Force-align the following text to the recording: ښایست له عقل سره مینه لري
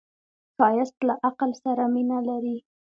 ښایست 0.55 0.97
له 1.07 1.13
عقل 1.29 1.51
سره 1.63 1.83
مینه 1.93 2.17
لري 2.29 2.57